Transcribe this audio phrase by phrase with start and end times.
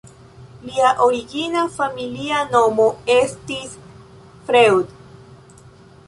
[0.67, 3.75] Lia origina familia nomo estis
[4.47, 4.97] "Freud".